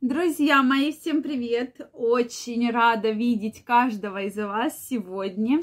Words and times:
Друзья 0.00 0.62
мои, 0.62 0.92
всем 0.92 1.22
привет! 1.22 1.80
Очень 1.94 2.70
рада 2.70 3.10
видеть 3.10 3.64
каждого 3.64 4.22
из 4.24 4.36
вас 4.36 4.86
сегодня 4.86 5.62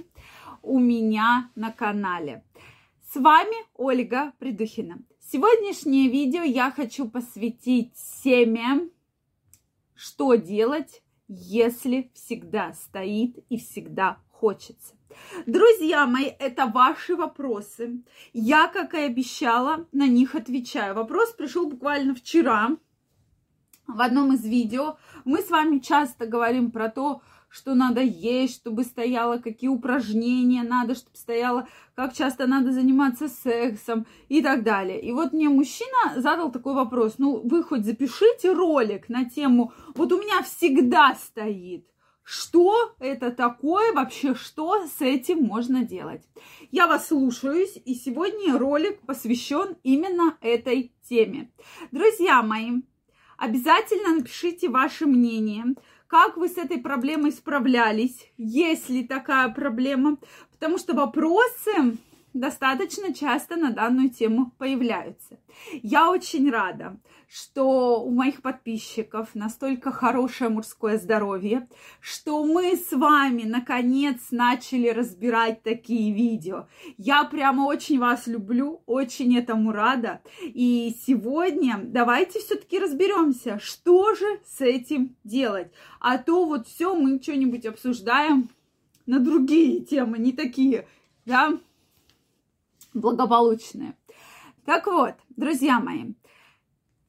у 0.64 0.80
меня 0.80 1.52
на 1.54 1.72
канале. 1.72 2.44
С 3.12 3.18
вами 3.18 3.56
Ольга 3.76 4.34
Придухина. 4.40 5.00
Сегодняшнее 5.20 6.10
видео 6.10 6.42
я 6.42 6.72
хочу 6.72 7.08
посвятить 7.08 7.94
теме, 8.24 8.90
что 9.94 10.34
делать, 10.34 11.04
если 11.28 12.10
всегда 12.16 12.74
стоит 12.74 13.38
и 13.50 13.58
всегда 13.58 14.18
хочется. 14.30 14.96
Друзья 15.46 16.08
мои, 16.08 16.26
это 16.40 16.66
ваши 16.66 17.16
вопросы. 17.16 18.02
Я, 18.34 18.70
как 18.70 18.96
и 18.96 19.02
обещала, 19.02 19.88
на 19.92 20.08
них 20.08 20.34
отвечаю. 20.34 20.96
Вопрос 20.96 21.32
пришел 21.34 21.70
буквально 21.70 22.16
вчера 22.16 22.78
в 23.96 24.02
одном 24.02 24.34
из 24.34 24.44
видео. 24.44 24.98
Мы 25.26 25.42
с 25.42 25.50
вами 25.50 25.80
часто 25.80 26.26
говорим 26.26 26.72
про 26.72 26.90
то, 26.90 27.22
что 27.52 27.76
надо 27.76 28.02
есть, 28.02 28.56
чтобы 28.56 28.84
стояло, 28.84 29.38
какие 29.38 29.70
упражнения 29.70 30.64
надо, 30.64 30.96
чтобы 30.96 31.18
стояло, 31.18 31.68
как 31.96 32.14
часто 32.14 32.48
надо 32.48 32.72
заниматься 32.72 33.28
сексом 33.28 34.08
и 34.30 34.42
так 34.42 34.64
далее. 34.64 35.02
И 35.02 35.12
вот 35.12 35.34
мне 35.34 35.50
мужчина 35.50 36.14
задал 36.16 36.52
такой 36.52 36.74
вопрос, 36.74 37.16
ну 37.18 37.42
вы 37.44 37.64
хоть 37.64 37.86
запишите 37.86 38.54
ролик 38.54 39.10
на 39.10 39.26
тему, 39.26 39.74
вот 39.96 40.14
у 40.14 40.20
меня 40.20 40.42
всегда 40.44 41.14
стоит, 41.16 41.86
что 42.24 42.94
это 43.00 43.32
такое, 43.32 43.92
вообще 43.92 44.34
что 44.34 44.88
с 44.88 45.02
этим 45.02 45.44
можно 45.44 45.84
делать. 45.84 46.24
Я 46.72 46.88
вас 46.88 47.10
слушаюсь, 47.10 47.78
и 47.84 47.96
сегодня 47.96 48.58
ролик 48.58 49.02
посвящен 49.02 49.76
именно 49.84 50.38
этой 50.40 50.94
теме. 51.10 51.52
Друзья 51.92 52.42
мои, 52.42 52.82
обязательно 53.42 54.16
напишите 54.16 54.70
ваше 54.70 55.08
мнение, 55.08 55.66
как 56.08 56.38
вы 56.38 56.48
с 56.48 56.58
этой 56.58 56.78
проблемой 56.78 57.32
справлялись, 57.32 58.32
есть 58.38 58.88
ли 58.90 59.04
такая 59.04 59.50
проблема, 59.50 60.18
потому 60.52 60.78
что 60.78 60.94
вопросы 60.94 61.98
достаточно 62.34 63.14
часто 63.14 63.56
на 63.56 63.72
данную 63.72 64.12
тему 64.12 64.52
появляются. 64.60 65.40
Я 65.82 66.12
очень 66.12 66.52
рада, 66.52 67.00
что 67.34 68.04
у 68.04 68.12
моих 68.12 68.42
подписчиков 68.42 69.36
настолько 69.36 69.90
хорошее 69.90 70.50
мужское 70.50 70.98
здоровье, 70.98 71.70
что 72.02 72.44
мы 72.44 72.76
с 72.76 72.92
вами 72.92 73.44
наконец 73.44 74.32
начали 74.32 74.90
разбирать 74.90 75.64
такие 75.64 76.14
видео. 76.14 76.68
Я 76.98 77.24
прямо 77.24 77.68
очень 77.68 78.00
вас 78.00 78.28
люблю, 78.28 78.82
очень 78.86 79.38
этому 79.38 79.72
рада. 79.72 80.22
И 80.44 80.94
сегодня 81.08 81.80
давайте 81.82 82.40
все-таки 82.40 82.80
разберемся, 82.80 83.60
что 83.60 84.14
же 84.14 84.42
с 84.46 84.60
этим 84.60 85.16
делать. 85.24 85.72
А 86.02 86.18
то 86.18 86.46
вот 86.46 86.68
все 86.68 86.94
мы 86.94 87.22
что-нибудь 87.22 87.66
обсуждаем 87.66 88.50
на 89.06 89.20
другие 89.20 89.80
темы, 89.80 90.18
не 90.20 90.34
такие, 90.34 90.86
да, 91.26 91.58
благополучные. 92.94 93.96
Так 94.66 94.86
вот, 94.86 95.16
друзья 95.38 95.80
мои, 95.80 96.14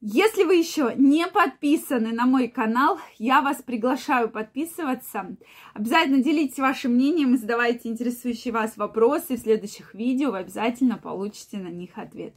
если 0.05 0.43
вы 0.43 0.55
еще 0.55 0.93
не 0.97 1.25
подписаны 1.27 2.11
на 2.11 2.25
мой 2.25 2.49
канал, 2.49 2.99
я 3.17 3.41
вас 3.41 3.61
приглашаю 3.61 4.29
подписываться. 4.29 5.37
Обязательно 5.73 6.21
делитесь 6.21 6.59
вашим 6.59 6.95
мнением 6.95 7.35
и 7.35 7.37
задавайте 7.37 7.87
интересующие 7.87 8.53
вас 8.53 8.75
вопросы. 8.75 9.37
В 9.37 9.39
следующих 9.39 9.93
видео 9.93 10.31
вы 10.31 10.39
обязательно 10.39 10.97
получите 10.97 11.57
на 11.57 11.69
них 11.69 11.91
ответ. 11.97 12.33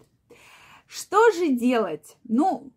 Что 0.86 1.32
же 1.32 1.48
делать? 1.48 2.16
Ну, 2.22 2.70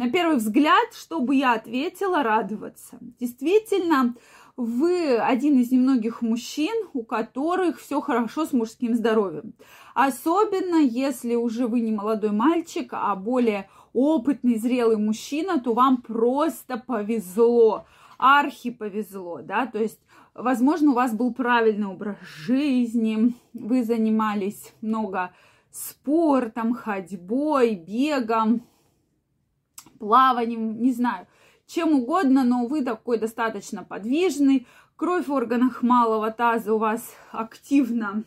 на 0.00 0.10
первый 0.10 0.36
взгляд, 0.36 0.94
чтобы 0.94 1.34
я 1.34 1.52
ответила, 1.52 2.22
радоваться. 2.22 2.96
Действительно, 3.20 4.14
вы 4.56 5.18
один 5.18 5.60
из 5.60 5.70
немногих 5.70 6.22
мужчин, 6.22 6.72
у 6.94 7.02
которых 7.02 7.78
все 7.78 8.00
хорошо 8.00 8.46
с 8.46 8.54
мужским 8.54 8.94
здоровьем. 8.94 9.52
Особенно, 9.94 10.76
если 10.76 11.34
уже 11.34 11.66
вы 11.66 11.80
не 11.80 11.92
молодой 11.92 12.30
мальчик, 12.30 12.88
а 12.92 13.14
более 13.14 13.68
опытный, 13.92 14.56
зрелый 14.56 14.96
мужчина, 14.96 15.60
то 15.60 15.74
вам 15.74 16.00
просто 16.00 16.78
повезло, 16.78 17.84
архи 18.16 18.70
повезло, 18.70 19.42
да, 19.42 19.66
то 19.66 19.78
есть, 19.78 20.00
возможно, 20.32 20.92
у 20.92 20.94
вас 20.94 21.12
был 21.12 21.34
правильный 21.34 21.88
образ 21.88 22.16
жизни, 22.22 23.34
вы 23.52 23.84
занимались 23.84 24.72
много 24.80 25.34
спортом, 25.70 26.72
ходьбой, 26.72 27.74
бегом, 27.74 28.62
плаванием, 30.00 30.82
не 30.82 30.92
знаю– 30.92 31.28
чем 31.70 31.92
угодно, 31.94 32.42
но 32.42 32.66
вы 32.66 32.82
такой 32.82 33.18
достаточно 33.18 33.84
подвижный, 33.84 34.66
кровь 34.96 35.28
в 35.28 35.32
органах 35.32 35.82
малого 35.82 36.32
таза 36.32 36.74
у 36.74 36.78
вас 36.78 37.14
активно 37.30 38.24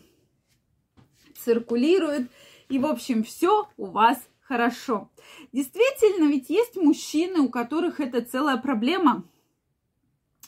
циркулирует, 1.37 2.31
и, 2.69 2.79
в 2.79 2.85
общем, 2.85 3.23
все 3.23 3.67
у 3.75 3.87
вас 3.87 4.17
хорошо. 4.39 5.09
Действительно, 5.51 6.29
ведь 6.29 6.49
есть 6.49 6.77
мужчины, 6.77 7.41
у 7.41 7.49
которых 7.49 7.99
это 7.99 8.21
целая 8.21 8.55
проблема. 8.57 9.23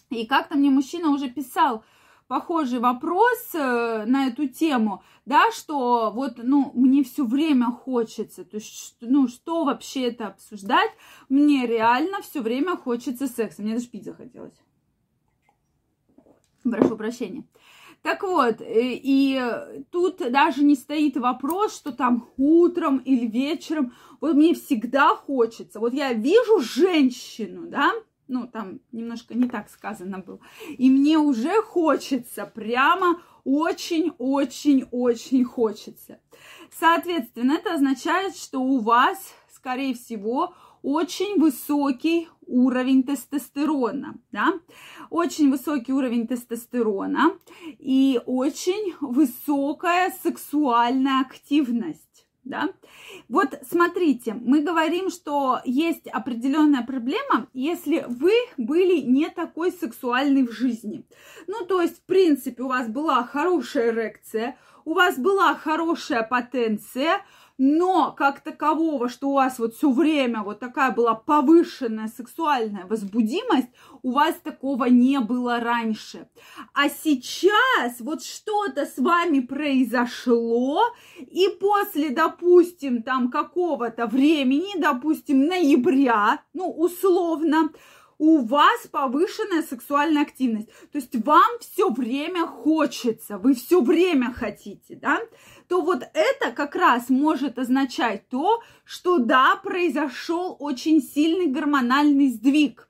И 0.09 0.25
как-то 0.25 0.56
мне 0.56 0.69
мужчина 0.69 1.09
уже 1.09 1.30
писал– 1.30 1.84
похожий 2.28 2.80
вопрос 2.80 3.53
э, 3.53 4.06
на 4.06 4.28
эту 4.28 4.47
тему, 4.47 5.03
да, 5.25 5.52
что 5.52 6.12
вот, 6.12 6.34
ну, 6.38 6.72
мне 6.74 7.03
все 7.03 7.25
время 7.25 7.68
хочется, 7.68 8.44
то 8.44 8.58
есть, 8.58 8.97
ну, 9.02 9.28
что 9.28 9.63
вообще 9.66 10.08
это 10.08 10.28
обсуждать, 10.28 10.91
мне 11.30 11.68
реально 11.68 12.22
все 12.22 12.41
время 12.41 12.75
хочется 12.75 13.28
секса, 13.28 13.62
мне 13.62 13.75
даже 13.75 13.88
пить 13.88 14.06
захотелось. 14.06 14.59
Прошу 16.64 16.97
прощения. 16.97 17.44
Так 18.02 18.24
вот, 18.24 18.62
э, 18.62 19.00
и 19.03 19.40
тут 19.91 20.18
даже 20.18 20.64
не 20.64 20.75
стоит 20.75 21.18
вопрос, 21.18 21.75
что 21.75 21.91
там 21.91 22.30
утром 22.38 22.97
или 22.97 23.28
вечером, 23.28 23.94
вот 24.19 24.35
мне 24.35 24.56
всегда 24.56 25.16
хочется, 25.16 25.80
вот 25.80 25.94
я 25.94 26.14
вижу 26.14 26.59
женщину, 26.59 27.68
да, 27.68 27.94
ну, 28.28 28.47
там 28.47 28.80
немножко 28.91 29.34
не 29.34 29.47
так 29.47 29.69
сказано 29.69 30.19
было. 30.19 30.40
И 30.78 30.90
мне 30.90 31.18
уже 31.18 31.62
хочется, 31.62 32.46
прямо 32.46 33.22
очень-очень-очень 33.44 35.44
хочется. 35.44 36.19
Соответственно, 36.72 37.53
это 37.53 37.75
означает, 37.75 38.35
что 38.35 38.59
у 38.59 38.80
вас, 38.80 39.34
скорее 39.53 39.94
всего, 39.94 40.53
очень 40.81 41.40
высокий 41.40 42.28
уровень 42.47 43.03
тестостерона, 43.03 44.16
да, 44.31 44.53
очень 45.09 45.50
высокий 45.50 45.94
уровень 45.94 46.28
тестостерона 46.28 47.38
и 47.80 48.22
очень 48.25 48.94
высокая 49.02 50.14
сексуальная 50.22 51.22
активность 51.22 52.15
да. 52.45 52.69
Вот 53.28 53.59
смотрите, 53.69 54.33
мы 54.33 54.61
говорим, 54.61 55.09
что 55.09 55.59
есть 55.66 56.07
определенная 56.07 56.83
проблема, 56.83 57.47
если 57.53 58.06
вы 58.07 58.31
были 58.57 59.01
не 59.01 59.29
такой 59.29 59.72
сексуальный 59.72 60.47
в 60.47 60.51
жизни. 60.51 61.03
Ну, 61.47 61.66
то 61.66 61.81
есть, 61.81 61.97
в 61.97 62.03
принципе, 62.03 62.63
у 62.63 62.67
вас 62.67 62.88
была 62.88 63.23
хорошая 63.23 63.89
эрекция, 63.89 64.57
у 64.85 64.94
вас 64.94 65.17
была 65.17 65.55
хорошая 65.55 66.23
потенция, 66.23 67.22
но 67.57 68.11
как 68.11 68.41
такового, 68.41 69.07
что 69.09 69.29
у 69.29 69.33
вас 69.33 69.59
вот 69.59 69.75
все 69.75 69.89
время 69.89 70.43
вот 70.43 70.59
такая 70.59 70.91
была 70.91 71.16
повышенная 71.16 72.07
сексуальная 72.07 72.85
возбудимость, 72.85 73.69
у 74.01 74.11
вас 74.11 74.35
такого 74.43 74.85
не 74.85 75.19
было 75.19 75.59
раньше. 75.59 76.27
А 76.73 76.89
сейчас 76.89 77.99
вот 77.99 78.23
что-то 78.23 78.85
с 78.85 78.97
вами 78.97 79.39
произошло, 79.39 80.81
и 81.17 81.47
после, 81.59 82.09
допустим, 82.09 83.03
там 83.03 83.31
какого-то 83.31 84.07
времени, 84.07 84.79
допустим, 84.79 85.45
ноября, 85.45 86.41
ну, 86.53 86.69
условно, 86.69 87.69
у 88.17 88.46
вас 88.46 88.88
повышенная 88.88 89.62
сексуальная 89.62 90.22
активность. 90.22 90.70
То 90.91 90.97
есть 90.97 91.16
вам 91.26 91.59
все 91.59 91.90
время 91.90 92.46
хочется, 92.47 93.38
вы 93.38 93.56
все 93.56 93.82
время 93.82 94.34
хотите, 94.34 94.96
да? 94.96 95.20
То 95.67 95.82
вот 95.82 96.03
это 96.14 96.52
как 96.52 96.76
раз 96.76 97.09
может 97.09 97.59
означать 97.59 98.28
то, 98.29 98.62
что 98.84 99.17
да, 99.17 99.56
произошел 99.58 100.56
очень 100.59 101.02
сильный 101.02 101.47
гормональный 101.47 102.29
сдвиг. 102.29 102.88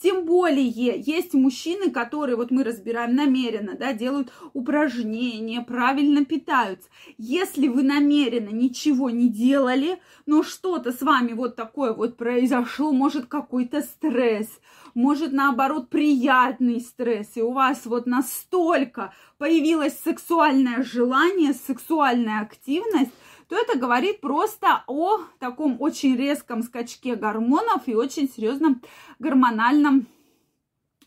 Тем 0.00 0.24
более 0.24 0.66
есть 0.68 1.34
мужчины, 1.34 1.90
которые, 1.90 2.36
вот 2.36 2.50
мы 2.50 2.64
разбираем 2.64 3.14
намеренно, 3.14 3.76
да, 3.76 3.92
делают 3.92 4.32
упражнения, 4.52 5.62
правильно 5.62 6.24
питаются. 6.24 6.88
Если 7.18 7.68
вы 7.68 7.82
намеренно 7.82 8.50
ничего 8.50 9.10
не 9.10 9.28
делали, 9.28 10.00
но 10.26 10.42
что-то 10.42 10.92
с 10.92 11.02
вами 11.02 11.32
вот 11.32 11.56
такое 11.56 11.92
вот 11.92 12.16
произошло, 12.16 12.92
может 12.92 13.26
какой-то 13.26 13.82
стресс, 13.82 14.48
может 14.94 15.32
наоборот 15.32 15.90
приятный 15.90 16.80
стресс, 16.80 17.36
и 17.36 17.42
у 17.42 17.52
вас 17.52 17.82
вот 17.84 18.06
настолько 18.06 19.12
появилось 19.38 19.98
сексуальное 19.98 20.82
желание, 20.82 21.52
сексуальная 21.52 22.40
активность, 22.40 23.12
то 23.48 23.56
это 23.56 23.78
говорит 23.78 24.20
просто 24.20 24.82
о 24.86 25.18
таком 25.38 25.76
очень 25.80 26.16
резком 26.16 26.62
скачке 26.62 27.14
гормонов 27.14 27.82
и 27.86 27.94
очень 27.94 28.28
серьезном 28.28 28.82
гормональном 29.18 30.06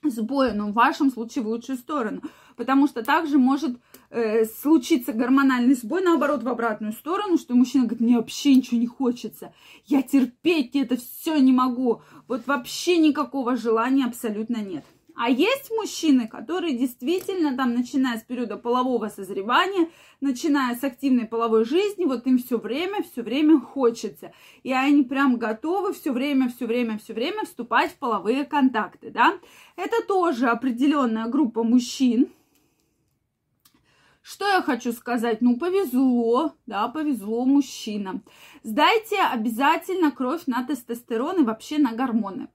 сбое, 0.03 0.53
но 0.53 0.69
в 0.69 0.74
вашем 0.74 1.12
случае 1.12 1.44
в 1.44 1.47
лучшую 1.47 1.77
сторону. 1.77 2.21
Потому 2.56 2.88
что 2.88 3.03
также 3.03 3.38
может 3.38 3.77
э, 4.09 4.45
случиться 4.45 5.13
гормональный 5.13 5.75
сбой, 5.75 6.01
наоборот, 6.01 6.44
в 6.44 6.47
обратную 6.47 6.94
сторону, 6.94 7.38
что 7.38 7.56
мужчина 7.56 7.86
говорит, 7.86 8.01
мне 8.01 8.18
вообще 8.18 8.56
ничего 8.56 8.80
не 8.80 8.88
хочется, 8.88 9.53
я 9.86 10.01
терпеть 10.01 10.75
это 10.75 10.97
все 10.97 11.38
не 11.38 11.51
могу, 11.51 12.01
вот 12.27 12.47
вообще 12.47 12.97
никакого 12.97 13.56
желания 13.56 14.06
абсолютно 14.06 14.57
нет. 14.57 14.86
А 15.21 15.30
есть 15.30 15.69
мужчины, 15.69 16.30
которые 16.30 16.77
действительно 16.77 17.54
там, 17.54 17.74
начиная 17.74 18.18
с 18.19 18.24
периода 18.24 18.56
полового 18.56 19.10
созревания, 19.10 19.89
начиная 20.21 20.77
с 20.77 20.83
активной 20.86 21.25
половой 21.25 21.66
жизни, 21.66 22.06
вот 22.06 22.25
им 22.25 22.38
все 22.38 22.57
время, 22.57 23.04
все 23.04 23.21
время 23.21 23.60
хочется. 23.60 24.31
И 24.63 24.71
они 24.71 25.04
прям 25.04 25.36
готовы 25.36 25.92
все 25.92 26.13
время, 26.13 26.48
все 26.48 26.68
время, 26.68 26.98
все 27.00 27.13
время 27.13 27.44
вступать 27.44 27.92
в 27.92 27.98
половые 27.98 28.45
контакты, 28.45 29.12
да. 29.12 29.38
Это 29.75 30.01
тоже 30.07 30.48
определенная 30.48 31.27
группа 31.27 31.63
мужчин, 31.63 32.30
что 34.22 34.48
я 34.48 34.62
хочу 34.62 34.94
сказать? 34.94 35.42
Ну, 35.42 35.57
повезло, 35.57 36.54
да, 36.65 36.88
повезло 36.88 37.44
мужчинам. 37.44 38.24
Сдайте 38.63 39.19
обязательно 39.19 40.12
кровь 40.12 40.44
на 40.45 40.63
тестостерон 40.63 41.42
и 41.42 41.45
вообще 41.45 41.77
на 41.77 41.92
гормоны 41.92 42.48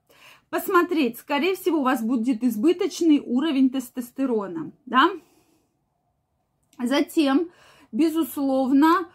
посмотреть, 0.55 1.19
скорее 1.19 1.55
всего, 1.55 1.79
у 1.79 1.83
вас 1.83 2.01
будет 2.01 2.41
избыточный 2.41 3.19
уровень 3.19 3.69
тестостерона, 3.69 4.71
да. 4.85 5.11
Затем, 6.81 7.49
безусловно, 7.91 9.09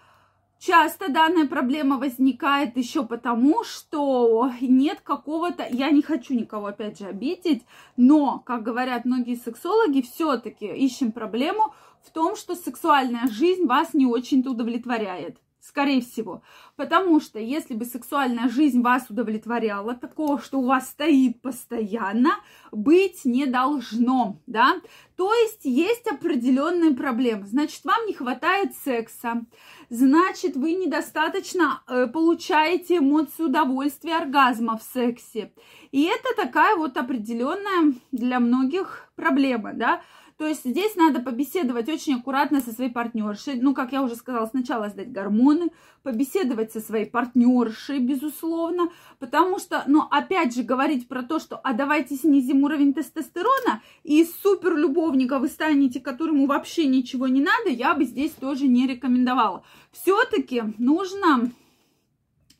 часто 0.59 1.11
данная 1.11 1.47
проблема 1.47 1.97
возникает 1.97 2.77
еще 2.77 3.07
потому, 3.07 3.65
что 3.65 4.53
нет 4.61 5.01
какого-то, 5.01 5.67
я 5.71 5.91
не 5.91 6.03
хочу 6.03 6.35
никого 6.35 6.67
опять 6.67 6.99
же 6.99 7.07
обидеть, 7.07 7.63
но, 7.97 8.41
как 8.41 8.63
говорят 8.63 9.07
многие 9.07 9.37
сексологи, 9.37 10.03
все-таки 10.03 10.67
ищем 10.67 11.11
проблему 11.11 11.73
в 12.03 12.11
том, 12.11 12.37
что 12.37 12.55
сексуальная 12.55 13.29
жизнь 13.29 13.65
вас 13.65 13.95
не 13.95 14.05
очень-то 14.05 14.51
удовлетворяет. 14.51 15.39
Скорее 15.61 16.01
всего. 16.01 16.43
Потому 16.77 17.21
что 17.21 17.39
если 17.39 17.75
бы 17.75 17.85
сексуальная 17.85 18.49
жизнь 18.49 18.81
вас 18.81 19.11
удовлетворяла, 19.11 19.95
такого, 19.95 20.41
что 20.41 20.61
у 20.61 20.67
вас 20.67 20.89
стоит 20.89 21.43
постоянно, 21.43 22.31
быть 22.73 23.27
не 23.27 23.45
должно, 23.45 24.41
да? 24.47 24.81
То 25.17 25.35
есть 25.35 25.65
есть 25.65 26.07
определенные 26.07 26.93
проблемы. 26.93 27.47
Значит, 27.47 27.85
вам 27.85 28.07
не 28.07 28.15
хватает 28.15 28.75
секса, 28.75 29.45
значит, 29.91 30.57
вы 30.57 30.73
недостаточно 30.73 31.83
э, 31.87 32.07
получаете 32.07 32.97
эмоцию 32.97 33.51
удовольствия, 33.51 34.17
оргазма 34.17 34.79
в 34.79 34.83
сексе. 34.83 35.53
И 35.93 36.05
это 36.05 36.29
такая 36.37 36.75
вот 36.77 36.97
определенная 36.97 37.93
для 38.13 38.41
многих 38.41 39.11
проблема, 39.15 39.75
да? 39.75 40.01
То 40.41 40.47
есть 40.47 40.65
здесь 40.65 40.97
надо 40.97 41.21
побеседовать 41.21 41.91
очень 41.91 42.15
аккуратно 42.15 42.63
со 42.63 42.73
своей 42.73 42.91
партнершей. 42.91 43.61
Ну, 43.61 43.75
как 43.75 43.93
я 43.93 44.03
уже 44.03 44.15
сказала, 44.17 44.47
сначала 44.47 44.89
сдать 44.89 45.13
гормоны, 45.13 45.71
побеседовать 46.03 46.73
со 46.73 46.81
своей 46.81 47.05
партнершей, 47.05 47.99
безусловно, 47.99 48.89
потому 49.19 49.59
что, 49.59 49.85
ну, 49.87 50.01
опять 50.11 50.55
же, 50.55 50.63
говорить 50.63 51.09
про 51.09 51.23
то, 51.25 51.41
что, 51.41 51.61
а 51.63 51.75
давайте 51.75 52.17
снизим 52.17 52.65
уровень 52.65 52.95
тестостерона, 52.95 53.83
и 54.03 54.23
из 54.23 54.35
суперлюбовника 54.35 55.39
вы 55.39 55.49
станете, 55.49 56.01
которому 56.01 56.47
вообще 56.47 56.87
ничего 56.87 57.29
не 57.29 57.43
надо, 57.43 57.69
я 57.69 57.93
бы 57.93 58.05
здесь 58.05 58.33
тоже 58.33 58.67
не 58.67 58.87
рекомендовала. 58.87 59.63
Все-таки 59.93 60.63
нужно 60.79 61.53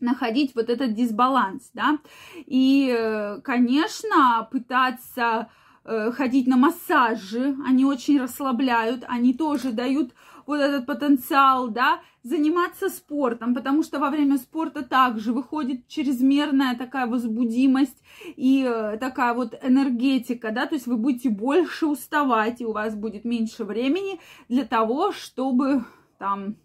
находить 0.01 0.55
вот 0.55 0.69
этот 0.69 0.93
дисбаланс, 0.93 1.71
да, 1.73 1.99
и, 2.45 2.95
э, 2.95 3.41
конечно, 3.41 4.47
пытаться 4.53 5.49
ходить 6.13 6.47
на 6.47 6.57
массажи, 6.57 7.57
они 7.67 7.85
очень 7.85 8.21
расслабляют, 8.21 9.05
они 9.09 9.35
тоже 9.35 9.73
дают 9.73 10.13
вот 10.47 10.61
этот 10.61 10.87
потенциал, 10.87 11.69
да, 11.69 12.01
заниматься 12.23 12.89
спортом, 12.89 13.55
потому 13.55 13.83
что 13.83 13.99
во 13.99 14.11
время 14.11 14.37
спорта 14.37 14.83
также 14.83 15.33
выходит 15.33 15.87
чрезмерная 15.89 16.77
такая 16.77 17.07
возбудимость 17.07 18.03
и 18.37 18.67
э, 18.69 18.99
такая 18.99 19.35
вот 19.35 19.55
энергетика, 19.63 20.51
да, 20.51 20.67
то 20.67 20.75
есть 20.75 20.87
вы 20.87 20.97
будете 20.97 21.31
больше 21.31 21.87
уставать, 21.87 22.61
и 22.61 22.67
у 22.67 22.73
вас 22.73 22.95
будет 22.95 23.25
меньше 23.25 23.65
времени 23.65 24.21
для 24.49 24.65
того, 24.65 25.13
чтобы 25.13 25.85
там 26.19 26.57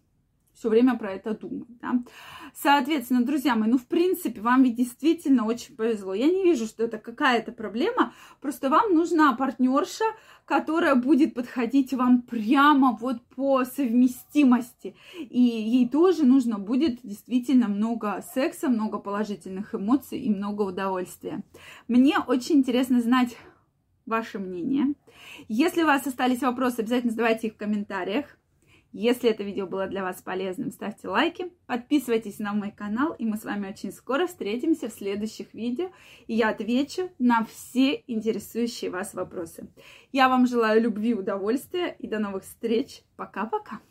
все 0.56 0.70
время 0.70 0.98
про 0.98 1.12
это 1.12 1.34
думать, 1.34 1.68
да. 1.82 2.02
Соответственно, 2.54 3.24
друзья 3.24 3.56
мои, 3.56 3.70
ну, 3.70 3.78
в 3.78 3.86
принципе, 3.86 4.42
вам 4.42 4.64
ведь 4.64 4.76
действительно 4.76 5.46
очень 5.46 5.76
повезло. 5.76 6.14
Я 6.14 6.28
не 6.28 6.44
вижу, 6.44 6.66
что 6.66 6.84
это 6.84 6.98
какая-то 6.98 7.52
проблема, 7.52 8.14
просто 8.42 8.70
вам 8.70 8.94
нужна 8.94 9.34
партнерша, 9.34 10.06
которая 10.46 10.96
будет 10.96 11.34
подходить 11.34 11.94
вам 11.94 12.22
прямо 12.22 12.98
вот 13.00 13.22
по 13.36 13.66
совместимости. 13.66 14.96
И 15.20 15.42
ей 15.42 15.90
тоже 15.90 16.26
нужно 16.26 16.58
будет 16.60 17.00
действительно 17.04 17.68
много 17.68 18.24
секса, 18.34 18.70
много 18.70 19.00
положительных 19.00 19.76
эмоций 19.76 20.20
и 20.20 20.30
много 20.30 20.62
удовольствия. 20.62 21.44
Мне 21.88 22.20
очень 22.20 22.58
интересно 22.58 23.02
знать 23.02 23.36
ваше 24.06 24.40
мнение. 24.40 24.94
Если 25.48 25.84
у 25.84 25.88
вас 25.88 26.06
остались 26.08 26.42
вопросы, 26.42 26.80
обязательно 26.80 27.12
задавайте 27.12 27.48
их 27.48 27.54
в 27.54 27.58
комментариях. 27.58 28.38
Если 28.98 29.30
это 29.30 29.44
видео 29.44 29.68
было 29.68 29.88
для 29.88 30.04
вас 30.04 30.22
полезным, 30.22 30.72
ставьте 30.72 31.10
лайки, 31.10 31.52
подписывайтесь 31.66 32.40
на 32.40 32.54
мой 32.54 32.72
канал, 32.72 33.12
и 33.12 33.26
мы 33.26 33.36
с 33.36 33.44
вами 33.44 33.68
очень 33.68 33.92
скоро 33.92 34.26
встретимся 34.26 34.88
в 34.88 34.94
следующих 34.94 35.54
видео, 35.54 35.92
и 36.28 36.34
я 36.36 36.48
отвечу 36.48 37.10
на 37.20 37.44
все 37.44 38.06
интересующие 38.08 38.90
вас 38.90 39.14
вопросы. 39.14 39.68
Я 40.14 40.30
вам 40.30 40.48
желаю 40.48 40.82
любви, 40.82 41.14
удовольствия 41.14 41.94
и 42.00 42.08
до 42.08 42.20
новых 42.20 42.44
встреч. 42.44 43.02
Пока-пока! 43.18 43.82